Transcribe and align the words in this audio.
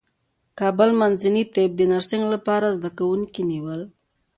کابل 0.59 0.89
منځني 1.01 1.43
طب 1.53 1.69
د 1.75 1.81
نرسنګ 1.91 2.23
لپاره 2.33 2.67
زدکوونکي 2.77 3.41
نیول 3.51 3.81